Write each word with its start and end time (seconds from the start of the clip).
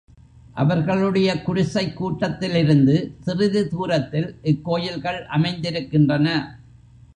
அவர்களுடைய 0.53 1.41
குடிசைக் 1.41 1.95
கூட்டத்திலிருந்து, 1.95 3.15
சிறிது 3.19 3.67
தூரத்தில் 3.67 4.35
இக் 4.41 4.63
கோயில்கள் 4.63 5.25
அமைந்திருக்கின்றன. 5.25 6.59